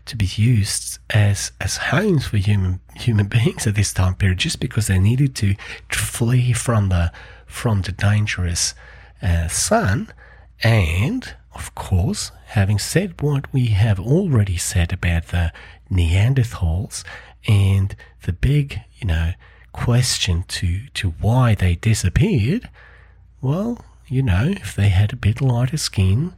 [0.07, 4.61] to be used as as homes for human human beings at this time period, just
[4.61, 5.55] because they needed to,
[5.91, 7.13] flee from the
[7.47, 8.75] from the dangerous
[9.23, 10.13] uh, sun,
[10.63, 15.53] and of course, having said what we have already said about the
[15.91, 17.03] Neanderthals
[17.49, 19.33] and the big, you know,
[19.73, 22.69] question to to why they disappeared,
[23.41, 26.35] well, you know, if they had a bit lighter skin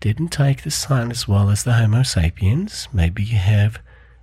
[0.00, 3.78] didn't take the sun as well as the Homo sapiens, maybe you have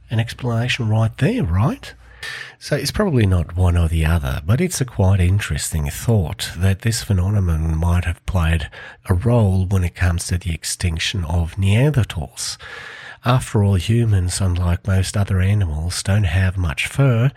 [0.09, 1.93] an explanation right there, right?
[2.59, 6.81] So it's probably not one or the other, but it's a quite interesting thought that
[6.81, 8.69] this phenomenon might have played
[9.09, 12.57] a role when it comes to the extinction of Neanderthals.
[13.23, 17.29] After all, humans, unlike most other animals, don't have much fur,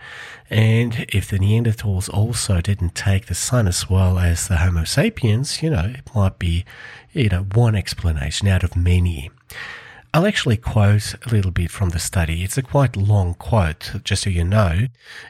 [0.49, 5.61] and if the Neanderthals also didn't take the sun as well as the Homo sapiens,
[5.61, 6.65] you know, it might be,
[7.13, 9.29] you know, one explanation out of many.
[10.11, 12.41] I'll actually quote a little bit from the study.
[12.41, 14.87] It's a quite long quote, just so you know.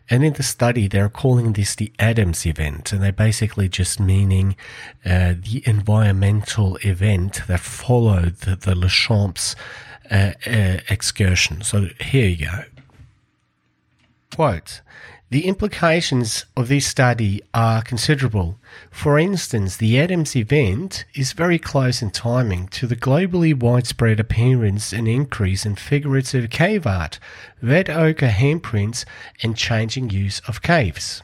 [0.09, 4.55] And in the study, they're calling this the Adams event, and they're basically just meaning
[5.03, 9.55] uh, the environmental event that followed the, the Laschamps
[10.11, 10.31] uh,
[10.89, 11.61] excursion.
[11.61, 12.63] So here you go.
[14.33, 14.81] Quote
[15.29, 18.59] The implications of this study are considerable.
[18.91, 24.91] For instance, the Adams event is very close in timing to the globally widespread appearance
[24.91, 27.19] and increase in figurative cave art,
[27.61, 29.05] red ochre handprints,
[29.41, 31.23] and changing use of caves.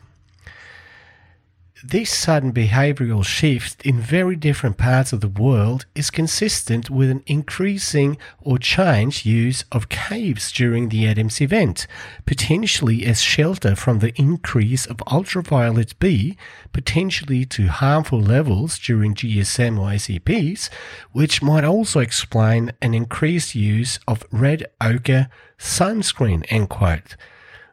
[1.83, 7.23] This sudden behavioral shift in very different parts of the world is consistent with an
[7.25, 11.87] increasing or changed use of caves during the Adams event,
[12.27, 16.37] potentially as shelter from the increase of ultraviolet B,
[16.71, 20.69] potentially to harmful levels during GSM or ACPs,
[21.13, 26.45] which might also explain an increased use of red ochre sunscreen.
[26.49, 27.15] End quote.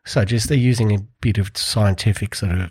[0.06, 2.70] So just they're using a bit of scientific sort of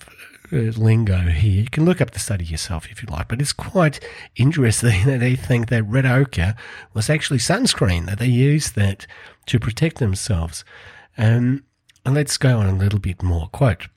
[0.52, 1.62] lingo here.
[1.64, 4.00] You can look up the study yourself if you like, but it's quite
[4.36, 6.56] interesting that they think that red ochre
[6.94, 9.08] was actually sunscreen, that they used that
[9.48, 10.64] to protect themselves.
[11.18, 11.64] Um,
[12.06, 13.48] and let's go on a little bit more.
[13.50, 13.88] Quote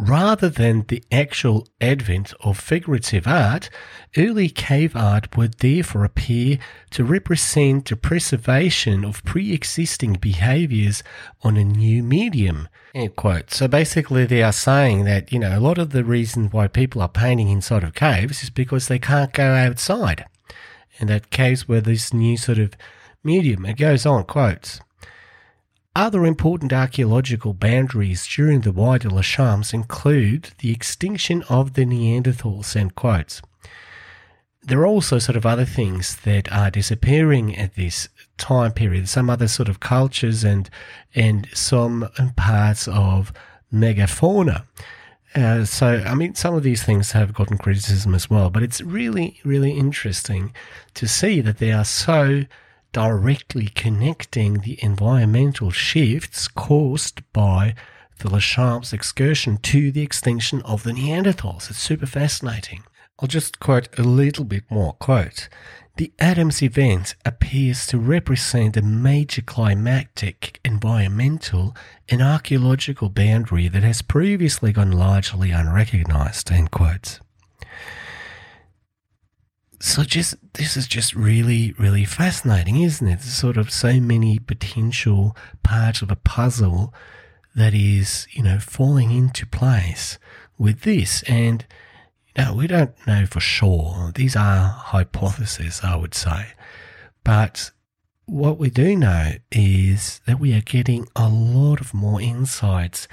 [0.00, 3.68] Rather than the actual advent of figurative art,
[4.16, 6.58] early cave art would therefore appear
[6.88, 11.02] to represent the preservation of pre existing behaviors
[11.42, 12.66] on a new medium.
[12.94, 13.50] End quote.
[13.50, 17.02] So basically, they are saying that, you know, a lot of the reason why people
[17.02, 20.24] are painting inside of caves is because they can't go outside.
[20.98, 22.72] And that caves were this new sort of
[23.22, 23.66] medium.
[23.66, 24.80] It goes on, quotes.
[25.96, 32.94] Other important archaeological boundaries during the wider Laschamps include the extinction of the Neanderthals, end
[32.94, 33.42] quotes.
[34.62, 39.28] There are also sort of other things that are disappearing at this time period, some
[39.28, 40.70] other sort of cultures and
[41.14, 43.32] and some parts of
[43.72, 44.66] megafauna.
[45.34, 48.80] Uh, so, I mean, some of these things have gotten criticism as well, but it's
[48.80, 50.52] really, really interesting
[50.94, 52.44] to see that they are so
[52.92, 57.74] directly connecting the environmental shifts caused by
[58.18, 61.70] the Laschamps excursion to the extinction of the Neanderthals.
[61.70, 62.84] It's super fascinating.
[63.18, 64.94] I'll just quote a little bit more.
[64.94, 65.48] Quote,
[65.96, 71.76] the Adams event appears to represent a major climatic, environmental
[72.08, 76.50] and archaeological boundary that has previously gone largely unrecognized.
[76.50, 77.20] End quotes.
[79.82, 83.20] So just this is just really, really fascinating, isn't it?
[83.20, 86.92] There's sort of so many potential parts of a puzzle
[87.54, 90.18] that is, you know, falling into place
[90.58, 91.22] with this.
[91.22, 91.64] And
[92.36, 94.12] you know, we don't know for sure.
[94.14, 96.48] These are hypotheses, I would say.
[97.24, 97.70] But
[98.26, 103.08] what we do know is that we are getting a lot of more insights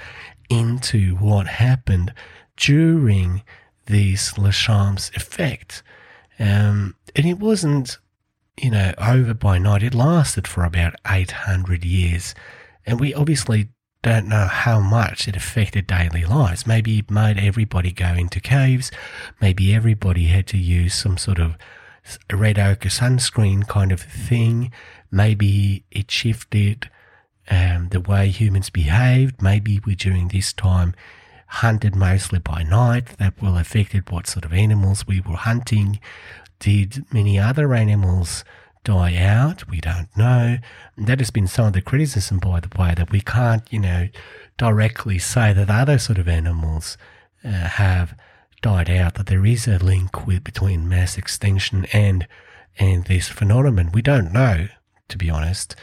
[0.50, 2.12] into what happened
[2.58, 3.42] during
[3.86, 5.82] this Laschamps effect.
[6.38, 7.98] Um, and it wasn't,
[8.60, 9.82] you know, over by night.
[9.82, 12.34] It lasted for about 800 years.
[12.86, 13.68] And we obviously
[14.02, 16.66] don't know how much it affected daily lives.
[16.66, 18.90] Maybe it made everybody go into caves.
[19.40, 21.56] Maybe everybody had to use some sort of
[22.32, 24.72] red ochre sunscreen kind of thing.
[25.10, 26.90] Maybe it shifted
[27.50, 29.42] um, the way humans behaved.
[29.42, 30.94] Maybe we during this time
[31.48, 33.16] hunted mostly by night.
[33.18, 36.00] That will affected what sort of animals we were hunting.
[36.58, 38.44] Did many other animals
[38.84, 39.68] die out.
[39.68, 40.58] We don't know.
[40.96, 43.80] And that has been some of the criticism, by the way, that we can't, you
[43.80, 44.08] know,
[44.56, 46.96] directly say that other sort of animals
[47.44, 48.14] uh, have
[48.62, 49.14] died out.
[49.14, 52.26] That there is a link with between mass extinction and
[52.78, 53.90] and this phenomenon.
[53.92, 54.68] We don't know,
[55.08, 55.76] to be honest.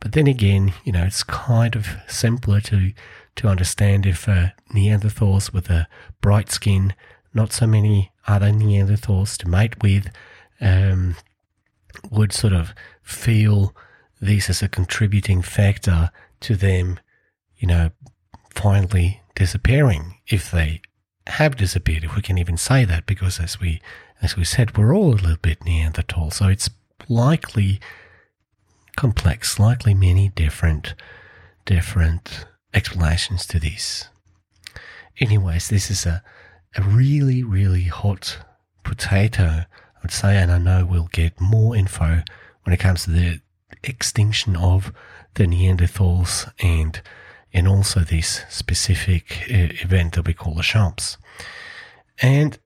[0.00, 2.92] But then again, you know, it's kind of simpler to
[3.36, 5.88] to understand if uh, Neanderthals with a
[6.20, 6.94] bright skin,
[7.34, 10.10] not so many other Neanderthals to mate with,
[10.60, 11.16] um,
[12.10, 13.74] would sort of feel
[14.20, 16.10] this as a contributing factor
[16.40, 17.00] to them,
[17.56, 17.90] you know,
[18.50, 20.80] finally disappearing if they
[21.26, 23.80] have disappeared, if we can even say that, because as we
[24.20, 26.70] as we said, we're all a little bit Neanderthal, so it's
[27.08, 27.80] likely
[28.96, 30.94] complex, likely many different
[31.64, 34.08] different explanations to this.
[35.18, 36.22] Anyways, this is a
[36.74, 38.38] a really, really hot
[38.82, 39.66] potato
[40.02, 42.22] I would say, and I know we'll get more info
[42.64, 43.40] when it comes to the
[43.84, 44.92] extinction of
[45.34, 47.00] the Neanderthals and
[47.54, 51.18] and also this specific uh, event that we call Laschamps.
[52.20, 52.58] And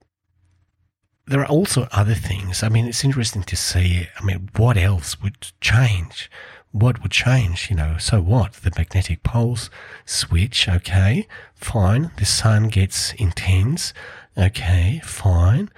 [1.27, 2.63] there are also other things.
[2.63, 4.07] I mean, it's interesting to see.
[4.19, 6.31] I mean, what else would change?
[6.79, 7.71] What would change?
[7.71, 8.53] You know, so what?
[8.53, 9.71] The magnetic poles
[10.05, 10.69] switch.
[10.69, 12.11] Okay, fine.
[12.19, 13.95] The sun gets intense.
[14.37, 15.71] Okay, fine.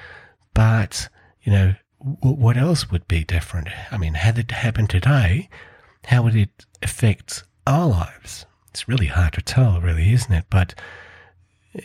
[0.55, 1.09] But
[1.42, 3.68] you know, what else would be different?
[3.92, 5.49] I mean, had it happened today,
[6.07, 8.44] how would it affect our lives?
[8.70, 10.46] It's really hard to tell, really, isn't it?
[10.51, 10.74] But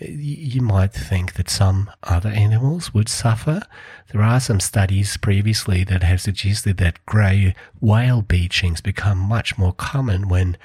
[0.01, 3.63] you might think that some other animals would suffer.
[4.11, 9.73] There are some studies previously that have suggested that grey whale beachings become much more
[9.73, 10.57] common when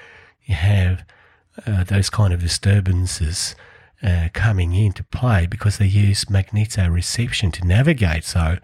[0.44, 1.04] you have
[1.66, 3.54] uh, those kind of disturbances
[4.02, 8.24] uh, coming into play because they use magnetoreception to navigate.
[8.24, 8.58] So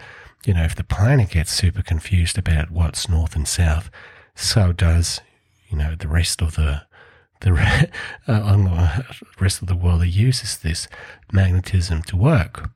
[0.46, 3.90] you know, if the planet gets super confused about what's north and south,
[4.34, 5.20] so does,
[5.68, 6.82] you know, the rest of the
[7.44, 7.90] the
[8.26, 9.02] uh,
[9.38, 10.88] rest of the world that uses this
[11.32, 12.70] magnetism to work.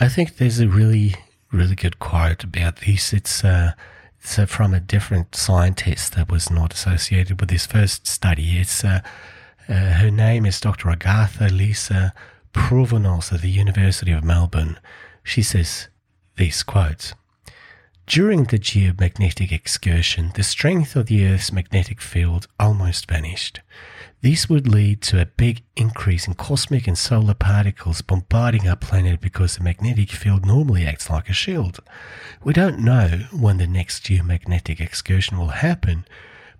[0.00, 1.14] I think there's a really,
[1.52, 3.12] really good quote about this.
[3.12, 3.72] It's, uh,
[4.20, 8.58] it's uh, from a different scientist that was not associated with this first study.
[8.58, 9.00] It's uh,
[9.68, 10.90] uh her name is Dr.
[10.90, 12.12] Agatha Lisa
[12.52, 14.78] Provenance at the University of Melbourne.
[15.22, 15.88] She says
[16.36, 17.14] these quotes.
[18.06, 23.60] During the geomagnetic excursion, the strength of the Earth's magnetic field almost vanished.
[24.20, 29.20] This would lead to a big increase in cosmic and solar particles bombarding our planet
[29.20, 31.80] because the magnetic field normally acts like a shield.
[32.44, 36.06] We don't know when the next geomagnetic excursion will happen,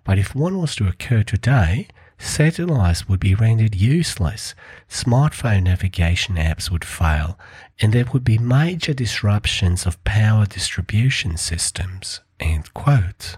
[0.03, 1.87] but if one was to occur today,
[2.17, 4.55] satellites would be rendered useless,
[4.89, 7.37] smartphone navigation apps would fail,
[7.79, 12.21] and there would be major disruptions of power distribution systems.
[12.39, 13.37] End quote.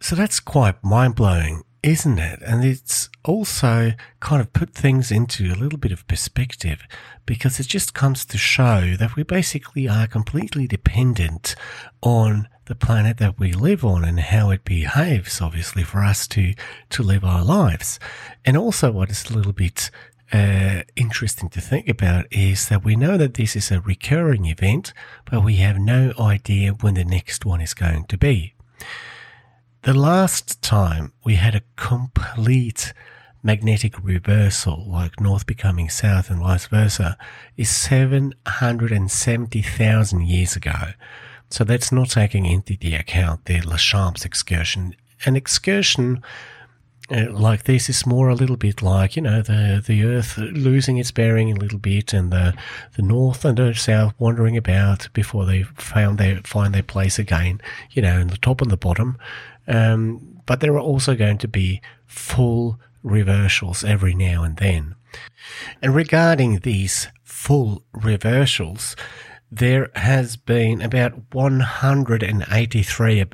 [0.00, 2.40] So that's quite mind blowing, isn't it?
[2.42, 6.82] And it's also kind of put things into a little bit of perspective
[7.24, 11.54] because it just comes to show that we basically are completely dependent
[12.02, 16.54] on the planet that we live on and how it behaves, obviously, for us to,
[16.90, 17.98] to live our lives.
[18.44, 19.90] And also what is a little bit
[20.32, 24.92] uh, interesting to think about is that we know that this is a recurring event,
[25.30, 28.54] but we have no idea when the next one is going to be.
[29.82, 32.92] The last time we had a complete
[33.44, 37.16] magnetic reversal, like north becoming south and vice versa,
[37.56, 40.72] is 770,000 years ago.
[41.50, 44.96] So that's not taking into the account the Laschamps excursion.
[45.24, 46.22] An excursion
[47.10, 50.96] uh, like this is more a little bit like you know the the Earth losing
[50.96, 52.54] its bearing a little bit, and the
[52.96, 57.60] the North and the South wandering about before they found their find their place again.
[57.92, 59.18] You know, in the top and the bottom.
[59.68, 64.94] Um, but there are also going to be full reversals every now and then.
[65.82, 68.96] And regarding these full reversals,
[69.50, 73.26] there has been about 183 uh,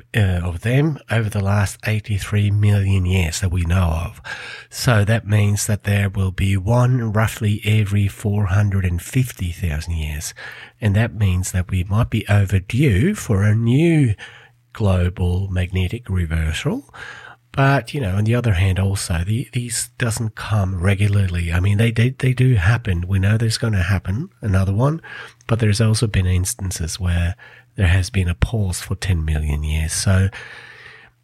[0.43, 4.21] of them over the last 83 million years that we know of.
[4.69, 10.33] So that means that there will be one roughly every 450,000 years.
[10.79, 14.13] And that means that we might be overdue for a new
[14.73, 16.93] global magnetic reversal
[17.53, 21.53] but you know, on the other hand, also the, these doesn't come regularly.
[21.53, 23.07] I mean, they, they they do happen.
[23.07, 25.01] We know there's going to happen another one,
[25.47, 27.35] but there's also been instances where
[27.75, 29.93] there has been a pause for 10 million years.
[29.93, 30.29] So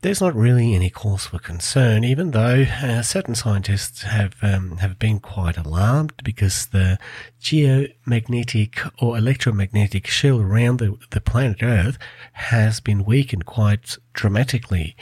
[0.01, 4.99] there's not really any cause for concern, even though uh, certain scientists have um, have
[4.99, 6.99] been quite alarmed because the
[7.41, 11.97] geomagnetic or electromagnetic shield around the, the planet Earth
[12.34, 14.95] has been weakened quite dramatically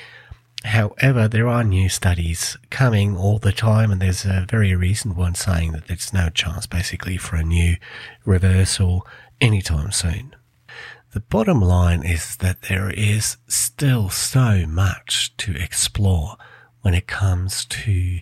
[0.67, 5.33] However, there are new studies coming all the time, and there's a very recent one
[5.33, 7.77] saying that there's no chance basically for a new
[8.25, 9.07] reversal
[9.39, 10.35] anytime soon.
[11.13, 16.35] The bottom line is that there is still so much to explore
[16.81, 18.19] when it comes to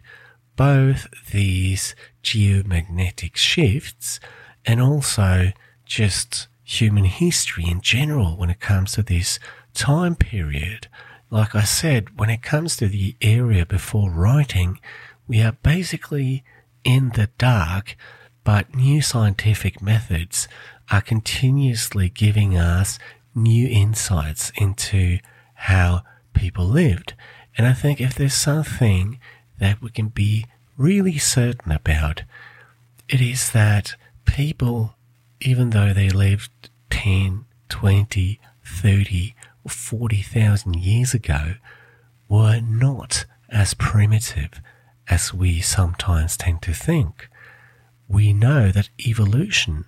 [0.56, 4.20] both these geomagnetic shifts
[4.66, 5.52] and also
[5.84, 9.40] just human history in general when it comes to this
[9.74, 10.88] time period
[11.30, 14.80] like I said, when it comes to the area before writing,
[15.28, 16.44] we are basically
[16.84, 17.98] in the dark,
[18.44, 20.48] but new scientific methods
[20.92, 23.00] are continuously giving us
[23.34, 25.18] new insights into
[25.56, 26.04] how
[26.34, 27.14] people lived.
[27.58, 29.20] And I think if there's something
[29.60, 30.46] that we can be
[30.78, 32.24] really certain about,
[33.10, 33.96] it is that
[34.26, 34.96] people,
[35.42, 39.36] even though they lived 10, 20, 30,
[39.68, 41.56] 40,000 years ago
[42.28, 44.62] were not as primitive
[45.10, 47.30] as we sometimes tend to think.
[48.08, 49.86] We know that evolution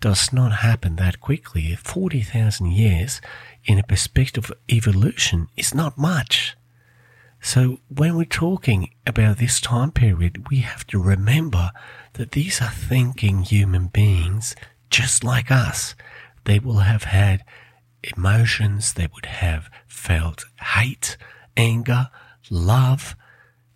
[0.00, 1.74] does not happen that quickly.
[1.76, 3.20] 40,000 years
[3.64, 6.56] in a perspective of evolution is not much.
[7.40, 11.72] So when we're talking about this time period, we have to remember
[12.14, 14.56] that these are thinking human beings
[14.90, 15.94] just like us.
[16.44, 17.44] They will have had
[18.16, 21.16] emotions, they would have felt hate,
[21.56, 22.08] anger,
[22.50, 23.16] love,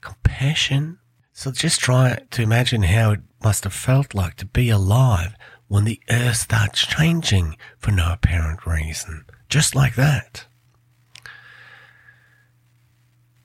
[0.01, 0.99] compassion.
[1.33, 5.35] So just try to imagine how it must have felt like to be alive
[5.69, 9.25] when the earth starts changing for no apparent reason.
[9.49, 10.47] Just like that.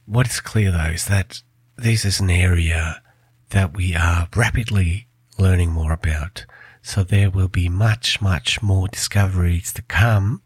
[0.05, 1.41] What is clear though is that
[1.77, 3.01] this is an area
[3.49, 5.07] that we are rapidly
[5.37, 6.45] learning more about.
[6.81, 10.41] So there will be much, much more discoveries to come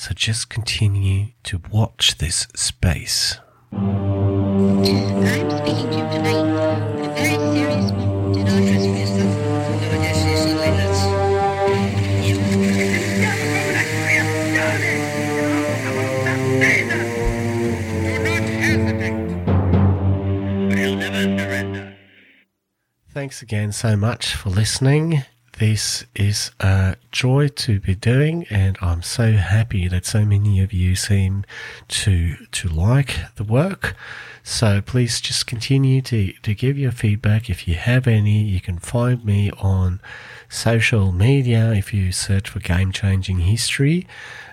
[0.00, 3.36] so just continue to watch this space.
[3.70, 9.50] I'm speaking to you tonight with a very serious and dangerous business.
[23.12, 25.24] Thanks again so much for listening.
[25.60, 30.72] This is a joy to be doing, and I'm so happy that so many of
[30.72, 31.44] you seem
[31.88, 33.94] to to like the work.
[34.42, 37.50] So please just continue to, to give your feedback.
[37.50, 40.00] If you have any, you can find me on
[40.48, 44.06] social media if you search for Game Changing History.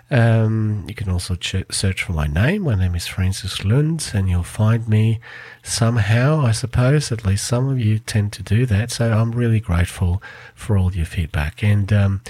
[0.09, 2.63] Um, you can also ch- search for my name.
[2.63, 5.19] My name is Francis Lund, and you'll find me
[5.63, 7.11] somehow, I suppose.
[7.11, 8.91] At least some of you tend to do that.
[8.91, 10.21] So I'm really grateful
[10.55, 11.61] for all your feedback.
[11.61, 12.21] And um,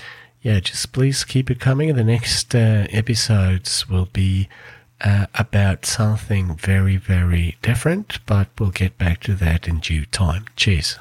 [0.41, 1.93] yeah, just please keep it coming.
[1.95, 4.49] The next uh, episodes will be
[5.01, 10.45] uh, about something very, very different, but we'll get back to that in due time.
[10.55, 10.97] Cheers.